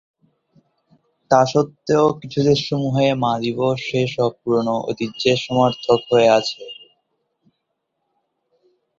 তা 1.31 1.41
সত্ত্বেও, 1.51 2.05
কিছু 2.19 2.39
দেশসমূহে 2.49 3.07
মা 3.23 3.33
দিবস 3.43 3.77
সেই 3.87 4.07
সব 4.15 4.31
পুরোনো 4.41 4.75
ঐতিহ্যের 4.87 5.37
সমার্থক 5.45 5.99
হয়ে 6.09 6.27
গেছে। 6.31 6.63